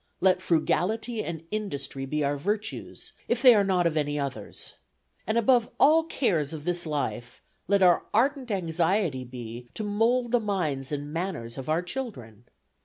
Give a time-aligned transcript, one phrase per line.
[0.19, 4.77] Let frugality and industry be our virtues, if they are not of any others.
[5.27, 10.39] And above all cares of this life, let our ardent anxiety be to mould the
[10.39, 12.45] minds and manners of our children.